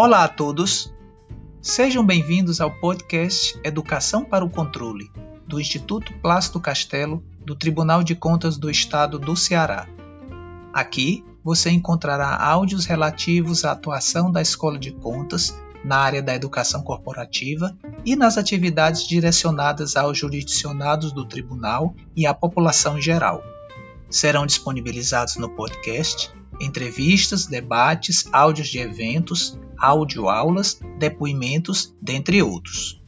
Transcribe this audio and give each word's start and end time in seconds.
Olá 0.00 0.22
a 0.22 0.28
todos! 0.28 0.94
Sejam 1.60 2.06
bem-vindos 2.06 2.60
ao 2.60 2.70
podcast 2.70 3.58
Educação 3.64 4.24
para 4.24 4.44
o 4.44 4.48
Controle, 4.48 5.10
do 5.44 5.60
Instituto 5.60 6.14
Plácido 6.22 6.60
Castelo, 6.60 7.20
do 7.44 7.56
Tribunal 7.56 8.04
de 8.04 8.14
Contas 8.14 8.56
do 8.56 8.70
Estado 8.70 9.18
do 9.18 9.34
Ceará. 9.34 9.88
Aqui 10.72 11.24
você 11.42 11.70
encontrará 11.70 12.40
áudios 12.40 12.86
relativos 12.86 13.64
à 13.64 13.72
atuação 13.72 14.30
da 14.30 14.40
Escola 14.40 14.78
de 14.78 14.92
Contas 14.92 15.60
na 15.84 15.96
área 15.96 16.22
da 16.22 16.32
educação 16.32 16.80
corporativa 16.80 17.76
e 18.04 18.14
nas 18.14 18.38
atividades 18.38 19.04
direcionadas 19.04 19.96
aos 19.96 20.16
jurisdicionados 20.16 21.10
do 21.10 21.24
tribunal 21.24 21.92
e 22.14 22.24
à 22.24 22.32
população 22.32 22.98
em 22.98 23.02
geral. 23.02 23.42
Serão 24.08 24.46
disponibilizados 24.46 25.34
no 25.38 25.48
podcast 25.48 26.32
entrevistas, 26.60 27.46
debates, 27.46 28.28
áudios 28.32 28.68
de 28.68 28.78
eventos, 28.78 29.58
audioaulas, 29.78 30.80
depoimentos, 30.98 31.94
dentre 32.00 32.42
outros. 32.42 32.98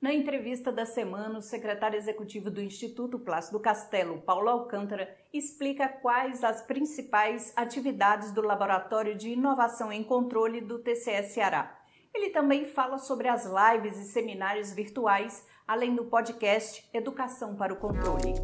Na 0.00 0.14
entrevista 0.14 0.72
da 0.72 0.84
semana, 0.84 1.38
o 1.38 1.42
secretário 1.42 1.96
executivo 1.96 2.50
do 2.50 2.60
Instituto 2.60 3.18
Plácido 3.18 3.60
Castelo, 3.60 4.20
Paulo 4.22 4.48
Alcântara, 4.48 5.08
explica 5.32 5.88
quais 5.88 6.42
as 6.42 6.62
principais 6.62 7.52
atividades 7.54 8.32
do 8.32 8.42
Laboratório 8.42 9.14
de 9.14 9.28
Inovação 9.28 9.92
em 9.92 10.02
Controle 10.02 10.60
do 10.60 10.80
TCS 10.80 11.34
Ceará. 11.34 11.79
Ele 12.14 12.30
também 12.30 12.64
fala 12.64 12.98
sobre 12.98 13.28
as 13.28 13.44
lives 13.46 13.96
e 13.96 14.04
seminários 14.04 14.72
virtuais, 14.72 15.46
além 15.66 15.94
do 15.94 16.04
podcast 16.04 16.84
Educação 16.92 17.54
para 17.54 17.72
o 17.72 17.76
Controle. 17.76 18.34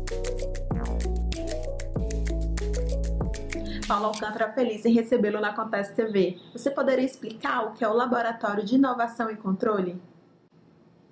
Paulo 3.86 4.06
Alcântara 4.06 4.52
feliz 4.52 4.84
em 4.84 4.92
recebê-lo 4.92 5.40
na 5.40 5.50
Acontece 5.50 5.94
TV. 5.94 6.38
Você 6.52 6.70
poderia 6.70 7.04
explicar 7.04 7.66
o 7.66 7.72
que 7.72 7.84
é 7.84 7.88
o 7.88 7.92
Laboratório 7.92 8.64
de 8.64 8.76
Inovação 8.76 9.30
e 9.30 9.36
Controle? 9.36 10.00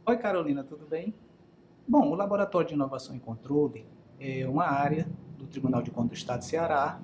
Oi, 0.06 0.16
Carolina, 0.16 0.62
tudo 0.62 0.86
bem? 0.86 1.14
Bom, 1.86 2.10
o 2.10 2.14
Laboratório 2.14 2.68
de 2.68 2.74
Inovação 2.74 3.16
e 3.16 3.20
Controle 3.20 3.86
é 4.18 4.46
uma 4.48 4.64
área 4.64 5.08
do 5.36 5.46
Tribunal 5.46 5.82
de 5.82 5.90
Contas 5.90 6.10
do 6.10 6.14
Estado 6.14 6.40
de 6.40 6.46
Ceará, 6.46 7.00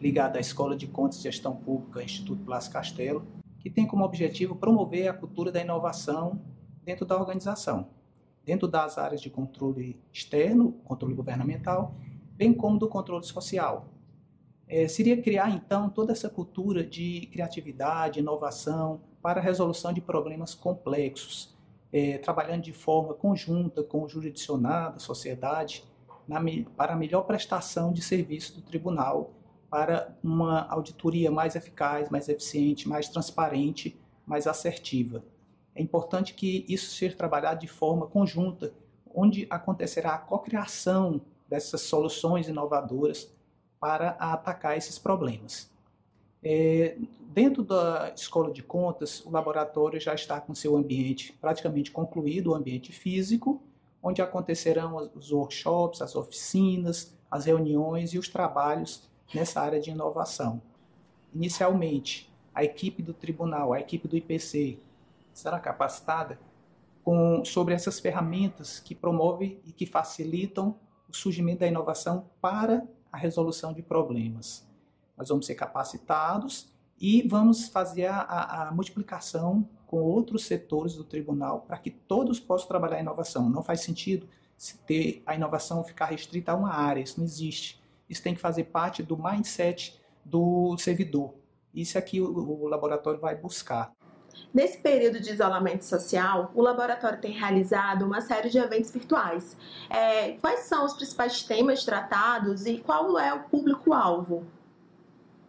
ligada 0.00 0.38
à 0.38 0.40
Escola 0.40 0.76
de 0.76 0.86
Contas 0.86 1.18
e 1.18 1.22
Gestão 1.22 1.54
Pública 1.54 2.02
Instituto 2.02 2.42
Blas 2.42 2.68
Castelo, 2.68 3.26
que 3.64 3.70
tem 3.70 3.86
como 3.86 4.04
objetivo 4.04 4.54
promover 4.54 5.08
a 5.08 5.14
cultura 5.14 5.50
da 5.50 5.58
inovação 5.58 6.38
dentro 6.82 7.06
da 7.06 7.16
organização, 7.16 7.88
dentro 8.44 8.68
das 8.68 8.98
áreas 8.98 9.22
de 9.22 9.30
controle 9.30 9.98
externo, 10.12 10.72
controle 10.84 11.14
governamental, 11.14 11.94
bem 12.32 12.52
como 12.52 12.78
do 12.78 12.86
controle 12.86 13.24
social. 13.24 13.88
É, 14.68 14.86
seria 14.86 15.16
criar, 15.22 15.48
então, 15.48 15.88
toda 15.88 16.12
essa 16.12 16.28
cultura 16.28 16.84
de 16.84 17.26
criatividade, 17.32 18.20
inovação 18.20 19.00
para 19.22 19.40
a 19.40 19.42
resolução 19.42 19.94
de 19.94 20.02
problemas 20.02 20.54
complexos, 20.54 21.56
é, 21.90 22.18
trabalhando 22.18 22.64
de 22.64 22.72
forma 22.74 23.14
conjunta 23.14 23.82
com 23.82 24.02
o 24.02 24.08
jurisdicionado, 24.08 24.96
a 24.96 25.00
sociedade, 25.00 25.82
na, 26.28 26.38
para 26.76 26.92
a 26.92 26.96
melhor 26.96 27.22
prestação 27.22 27.94
de 27.94 28.02
serviço 28.02 28.56
do 28.56 28.60
tribunal 28.60 29.32
para 29.74 30.16
uma 30.22 30.68
auditoria 30.68 31.32
mais 31.32 31.56
eficaz, 31.56 32.08
mais 32.08 32.28
eficiente, 32.28 32.88
mais 32.88 33.08
transparente, 33.08 34.00
mais 34.24 34.46
assertiva. 34.46 35.24
É 35.74 35.82
importante 35.82 36.32
que 36.32 36.64
isso 36.68 36.94
seja 36.94 37.16
trabalhado 37.16 37.58
de 37.58 37.66
forma 37.66 38.06
conjunta, 38.06 38.72
onde 39.12 39.48
acontecerá 39.50 40.14
a 40.14 40.18
cocriação 40.18 41.20
dessas 41.48 41.80
soluções 41.80 42.46
inovadoras 42.46 43.34
para 43.80 44.10
atacar 44.10 44.78
esses 44.78 44.96
problemas. 44.96 45.68
É, 46.40 46.96
dentro 47.20 47.64
da 47.64 48.12
escola 48.14 48.52
de 48.52 48.62
contas, 48.62 49.26
o 49.26 49.30
laboratório 49.32 49.98
já 49.98 50.14
está 50.14 50.40
com 50.40 50.54
seu 50.54 50.76
ambiente 50.76 51.32
praticamente 51.40 51.90
concluído, 51.90 52.52
o 52.52 52.54
ambiente 52.54 52.92
físico, 52.92 53.60
onde 54.00 54.22
acontecerão 54.22 55.10
os 55.16 55.32
workshops, 55.32 56.00
as 56.00 56.14
oficinas, 56.14 57.12
as 57.28 57.46
reuniões 57.46 58.14
e 58.14 58.20
os 58.20 58.28
trabalhos 58.28 59.12
nessa 59.32 59.60
área 59.60 59.80
de 59.80 59.90
inovação. 59.90 60.60
Inicialmente, 61.34 62.32
a 62.54 62.62
equipe 62.62 63.02
do 63.02 63.12
tribunal, 63.12 63.72
a 63.72 63.80
equipe 63.80 64.06
do 64.06 64.16
IPC, 64.16 64.78
será 65.32 65.58
capacitada 65.58 66.38
com, 67.02 67.44
sobre 67.44 67.74
essas 67.74 68.00
ferramentas 68.00 68.78
que 68.78 68.94
promovem 68.94 69.60
e 69.64 69.72
que 69.72 69.84
facilitam 69.84 70.76
o 71.08 71.14
surgimento 71.14 71.60
da 71.60 71.66
inovação 71.66 72.26
para 72.40 72.86
a 73.12 73.16
resolução 73.16 73.72
de 73.72 73.82
problemas. 73.82 74.66
Nós 75.16 75.28
vamos 75.28 75.46
ser 75.46 75.54
capacitados 75.54 76.72
e 76.98 77.26
vamos 77.28 77.68
fazer 77.68 78.06
a, 78.06 78.68
a, 78.68 78.72
multiplicação 78.72 79.68
com 79.86 80.00
outros 80.00 80.46
setores 80.46 80.94
do 80.94 81.04
tribunal 81.04 81.60
para 81.60 81.78
que 81.78 81.90
todos 81.90 82.40
possam 82.40 82.68
trabalhar 82.68 82.96
a 82.96 83.00
inovação. 83.00 83.50
Não 83.50 83.62
faz 83.62 83.80
sentido 83.80 84.28
se 84.56 84.78
ter 84.78 85.22
a 85.26 85.34
inovação 85.34 85.84
ficar 85.84 86.06
restrita 86.06 86.52
a 86.52 86.56
uma 86.56 86.72
área, 86.72 87.00
isso 87.00 87.18
não 87.18 87.26
existe 87.26 87.83
isso 88.08 88.22
tem 88.22 88.34
que 88.34 88.40
fazer 88.40 88.64
parte 88.64 89.02
do 89.02 89.16
mindset 89.16 90.00
do 90.24 90.76
servidor. 90.78 91.34
Isso 91.74 91.98
é 91.98 92.00
que 92.00 92.20
o, 92.20 92.66
laboratório 92.66 93.20
vai 93.20 93.34
buscar. 93.34 93.92
Nesse 94.52 94.78
período 94.78 95.20
de 95.20 95.30
isolamento 95.30 95.84
social, 95.84 96.50
o 96.54 96.62
laboratório 96.62 97.20
tem 97.20 97.32
realizado 97.32 98.04
uma 98.04 98.20
série 98.20 98.48
de 98.48 98.58
eventos 98.58 98.90
virtuais. 98.90 99.56
É, 99.90 100.32
quais 100.32 100.60
são 100.60 100.84
os 100.84 100.92
principais 100.94 101.42
temas 101.42 101.84
tratados 101.84 102.66
e 102.66 102.78
qual 102.78 103.18
é 103.18 103.32
o 103.34 103.44
público-alvo? 103.44 104.44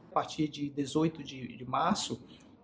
A 0.10 0.14
partir 0.14 0.48
de 0.48 0.70
18 0.70 1.24
de, 1.24 1.58
de 1.58 1.66
março, 1.66 2.22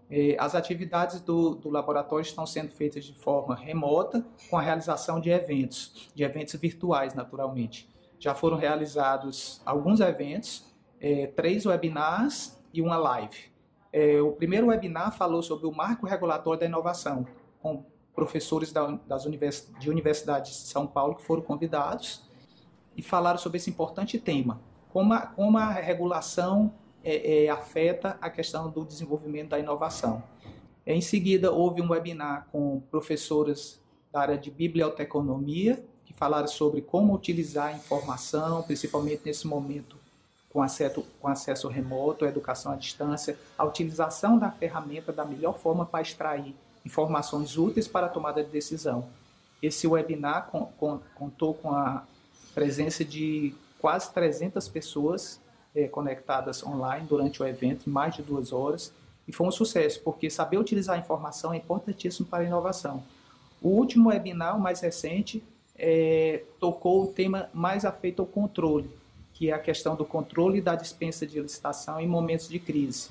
eh, 0.10 0.36
as 0.40 0.56
atividades 0.56 1.20
do, 1.22 1.56
do, 1.56 1.70
laboratório 1.70 2.24
estão 2.24 2.46
sendo 2.46 2.70
feitas 2.70 3.04
de 3.04 3.14
forma 3.14 3.56
remota, 3.56 4.26
com 4.50 4.58
a 4.58 4.62
realização 4.62 5.20
de 5.20 5.30
eventos, 5.30 6.10
de 6.16 6.24
eventos 6.24 6.54
virtuais, 6.56 7.14
naturalmente 7.14 7.91
já 8.22 8.36
foram 8.36 8.56
realizados 8.56 9.60
alguns 9.66 10.00
eventos, 10.00 10.64
é, 11.00 11.26
três 11.26 11.66
webinars 11.66 12.56
e 12.72 12.80
uma 12.80 12.96
live. 12.96 13.52
É, 13.92 14.22
o 14.22 14.32
primeiro 14.32 14.68
webinar 14.68 15.18
falou 15.18 15.42
sobre 15.42 15.66
o 15.66 15.72
marco 15.72 16.06
regulatório 16.06 16.60
da 16.60 16.68
inovação, 16.68 17.26
com 17.60 17.84
professores 18.14 18.72
da, 18.72 18.92
das 19.08 19.26
univers, 19.26 19.68
de 19.80 19.90
universidades 19.90 20.52
de 20.52 20.68
São 20.68 20.86
Paulo 20.86 21.16
que 21.16 21.24
foram 21.24 21.42
convidados 21.42 22.30
e 22.96 23.02
falaram 23.02 23.40
sobre 23.40 23.58
esse 23.58 23.72
importante 23.72 24.20
tema, 24.20 24.62
como 24.90 25.14
a, 25.14 25.22
como 25.22 25.58
a 25.58 25.72
regulação 25.72 26.76
é, 27.04 27.46
é, 27.46 27.50
afeta 27.50 28.20
a 28.22 28.30
questão 28.30 28.70
do 28.70 28.86
desenvolvimento 28.86 29.50
da 29.50 29.60
inovação. 29.60 30.22
Em 30.86 31.02
seguida, 31.02 31.52
houve 31.52 31.82
um 31.82 31.90
webinar 31.90 32.48
com 32.52 32.82
professores 32.92 33.84
da 34.12 34.22
área 34.22 34.38
de 34.38 34.52
biblioteconomia 34.52 35.84
que 36.12 36.18
falaram 36.18 36.48
sobre 36.48 36.82
como 36.82 37.14
utilizar 37.14 37.68
a 37.68 37.74
informação, 37.74 38.62
principalmente 38.64 39.22
nesse 39.26 39.48
momento 39.48 39.98
com 40.52 40.62
acesso, 40.62 41.06
com 41.22 41.28
acesso 41.28 41.68
remoto, 41.70 42.26
educação 42.26 42.74
à 42.74 42.76
distância, 42.76 43.38
a 43.58 43.64
utilização 43.64 44.38
da 44.38 44.52
ferramenta 44.52 45.14
da 45.14 45.24
melhor 45.24 45.58
forma 45.58 45.86
para 45.86 46.02
extrair 46.02 46.54
informações 46.86 47.58
úteis 47.58 47.88
para 47.88 48.08
a 48.08 48.10
tomada 48.10 48.44
de 48.44 48.50
decisão. 48.50 49.08
Esse 49.62 49.88
webinar 49.88 50.48
com, 50.48 50.66
com, 50.66 51.00
contou 51.16 51.54
com 51.54 51.72
a 51.72 52.04
presença 52.54 53.06
de 53.06 53.56
quase 53.80 54.12
300 54.12 54.68
pessoas 54.68 55.40
é, 55.74 55.88
conectadas 55.88 56.66
online 56.66 57.08
durante 57.08 57.42
o 57.42 57.48
evento, 57.48 57.90
mais 57.90 58.16
de 58.16 58.22
duas 58.22 58.52
horas, 58.52 58.92
e 59.28 59.32
foi 59.32 59.48
um 59.48 59.52
sucesso, 59.52 60.02
porque 60.04 60.30
saber 60.30 60.58
utilizar 60.58 60.96
a 60.96 61.00
informação 61.00 61.54
é 61.54 61.58
importantíssimo 61.58 62.28
para 62.28 62.44
a 62.44 62.48
inovação. 62.48 63.04
O 63.62 63.70
último 63.70 64.10
webinar, 64.10 64.58
o 64.58 64.60
mais 64.60 64.82
recente, 64.82 65.42
é, 65.82 66.44
tocou 66.60 67.04
o 67.04 67.08
tema 67.08 67.50
mais 67.52 67.84
afeito 67.84 68.22
ao 68.22 68.28
controle, 68.28 68.90
que 69.34 69.50
é 69.50 69.54
a 69.54 69.60
questão 69.60 69.96
do 69.96 70.06
controle 70.06 70.62
da 70.62 70.76
dispensa 70.76 71.26
de 71.26 71.42
licitação 71.42 72.00
em 72.00 72.08
momentos 72.08 72.48
de 72.48 72.60
crise. 72.60 73.10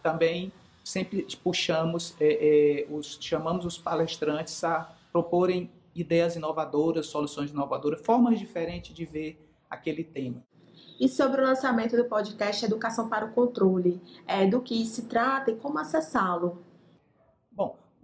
Também 0.00 0.52
sempre 0.84 1.26
puxamos, 1.42 2.14
é, 2.20 2.86
é, 2.86 2.86
os, 2.88 3.18
chamamos 3.20 3.66
os 3.66 3.76
palestrantes 3.76 4.62
a 4.62 4.94
proporem 5.12 5.68
ideias 5.94 6.36
inovadoras, 6.36 7.06
soluções 7.06 7.50
inovadoras, 7.50 8.00
formas 8.00 8.38
diferentes 8.38 8.94
de 8.94 9.04
ver 9.04 9.38
aquele 9.68 10.04
tema. 10.04 10.42
E 11.00 11.08
sobre 11.08 11.40
o 11.40 11.44
lançamento 11.44 11.96
do 11.96 12.04
podcast 12.04 12.64
Educação 12.64 13.08
para 13.08 13.26
o 13.26 13.32
Controle, 13.32 14.00
é, 14.26 14.46
do 14.46 14.60
que 14.60 14.86
se 14.86 15.02
trata 15.06 15.50
e 15.50 15.56
como 15.56 15.78
acessá-lo? 15.78 16.62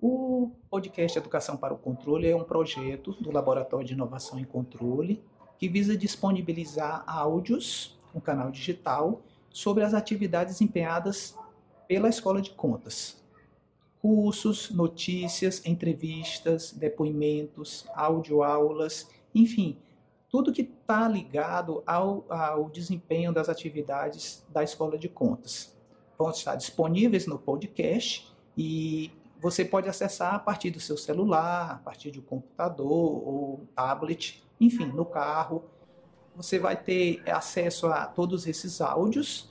O 0.01 0.53
podcast 0.71 1.19
Educação 1.19 1.57
para 1.57 1.75
o 1.75 1.79
Controle 1.79 2.29
é 2.29 2.37
um 2.37 2.45
projeto 2.45 3.15
do 3.15 3.33
Laboratório 3.33 3.85
de 3.85 3.95
Inovação 3.95 4.39
e 4.39 4.45
Controle 4.45 5.21
que 5.59 5.69
visa 5.69 5.97
disponibilizar 5.97 7.03
áudios, 7.05 7.99
um 8.15 8.21
canal 8.21 8.49
digital, 8.53 9.21
sobre 9.51 9.83
as 9.83 9.95
atividades 9.95 10.53
desempenhadas 10.55 11.37
pela 11.89 12.09
Escola 12.09 12.41
de 12.41 12.51
Contas. 12.51 13.21
Cursos, 14.01 14.71
notícias, 14.71 15.67
entrevistas, 15.67 16.71
depoimentos, 16.71 17.85
audioaulas, 17.93 19.11
enfim, 19.35 19.77
tudo 20.31 20.53
que 20.53 20.63
está 20.63 21.09
ligado 21.09 21.83
ao, 21.85 22.25
ao 22.29 22.71
desempenho 22.71 23.33
das 23.33 23.49
atividades 23.49 24.47
da 24.49 24.63
escola 24.63 24.97
de 24.97 25.09
contas. 25.09 25.77
Vão 26.17 26.31
estar 26.31 26.55
disponíveis 26.55 27.27
no 27.27 27.37
podcast 27.37 28.33
e 28.57 29.11
você 29.41 29.65
pode 29.65 29.89
acessar 29.89 30.35
a 30.35 30.39
partir 30.39 30.71
do 30.71 30.81
seu 30.81 30.97
celular, 30.97 31.73
a 31.73 31.77
partir 31.77 32.17
um 32.19 32.23
computador 32.23 32.89
ou 32.91 33.67
tablet, 33.75 34.43
enfim, 34.61 34.87
no 34.87 35.05
carro. 35.05 35.65
Você 36.35 36.59
vai 36.59 36.77
ter 36.77 37.23
acesso 37.29 37.87
a 37.87 38.07
todos 38.07 38.47
esses 38.47 38.81
áudios 38.81 39.49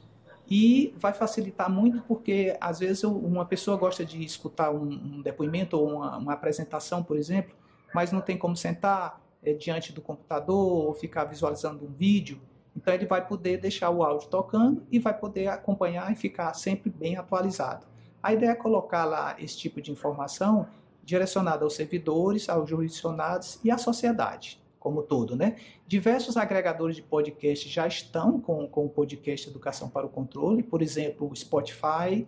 e 0.49 0.93
vai 0.97 1.13
facilitar 1.13 1.69
muito 1.69 2.01
porque 2.03 2.55
às 2.59 2.79
vezes 2.79 3.03
uma 3.03 3.45
pessoa 3.45 3.75
gosta 3.75 4.05
de 4.05 4.23
escutar 4.23 4.71
um, 4.71 4.89
um 4.89 5.21
depoimento 5.21 5.77
ou 5.77 5.95
uma, 5.95 6.17
uma, 6.17 6.33
apresentação, 6.33 7.03
por 7.03 7.17
exemplo, 7.17 7.53
mas 7.93 8.11
não 8.11 8.21
tem 8.21 8.37
como 8.37 8.55
sentar 8.55 9.21
é, 9.43 9.53
diante 9.53 9.91
do 9.91 10.01
computador 10.01 10.87
ou 10.87 10.93
ficar 10.93 11.25
visualizando 11.25 11.85
um 11.85 11.91
vídeo. 11.91 12.39
Então 12.75 12.93
ele 12.93 13.05
vai 13.05 13.25
poder 13.25 13.57
deixar 13.57 13.89
o 13.89 14.03
áudio 14.03 14.29
tocando 14.29 14.85
e 14.91 14.99
vai 14.99 15.17
poder 15.17 15.47
acompanhar 15.47 16.11
e 16.11 16.15
ficar 16.15 16.53
sempre 16.53 16.89
bem 16.89 17.17
atualizado. 17.17 17.85
A 18.27 18.33
ideia 18.33 18.51
é 18.51 18.55
colocar 18.55 19.05
lá 19.05 19.37
esse 19.39 19.57
tipo 19.57 19.81
de 19.81 19.89
informação 19.89 20.67
direcionada 21.01 21.63
aos 21.63 21.75
servidores, 21.75 22.49
aos 22.49 22.69
jurisdicionados 22.69 23.57
e 23.63 23.71
à 23.71 23.77
sociedade 23.77 24.61
como 24.77 25.01
todo, 25.01 25.33
né? 25.33 25.55
Diversos 25.87 26.35
agregadores 26.35 26.97
de 26.97 27.01
podcast 27.01 27.69
já 27.69 27.87
estão 27.87 28.37
com, 28.37 28.67
com 28.67 28.85
o 28.85 28.89
podcast 28.89 29.49
Educação 29.49 29.87
para 29.89 30.05
o 30.05 30.09
Controle, 30.09 30.61
por 30.61 30.81
exemplo, 30.81 31.31
o 31.31 31.33
Spotify, 31.33 32.27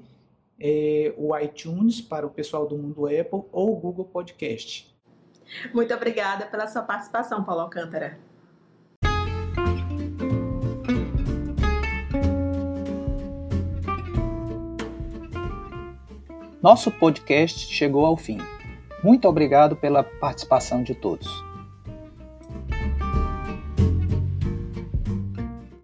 é, 0.57 1.13
o 1.18 1.38
iTunes 1.38 2.00
para 2.00 2.25
o 2.25 2.30
pessoal 2.30 2.66
do 2.66 2.78
mundo 2.78 3.06
Apple 3.06 3.44
ou 3.51 3.74
o 3.74 3.75
Google 3.75 4.06
Podcast. 4.06 4.98
Muito 5.74 5.94
obrigada 5.94 6.46
pela 6.46 6.66
sua 6.66 6.81
participação, 6.81 7.44
Paulo 7.44 7.63
Alcântara. 7.63 8.18
Nosso 16.62 16.92
podcast 16.92 17.74
chegou 17.74 18.06
ao 18.06 18.18
fim. 18.18 18.38
Muito 19.02 19.30
obrigado 19.30 19.78
pela 19.78 20.04
participação 20.04 20.84
de 20.84 20.94
todos. 20.94 21.49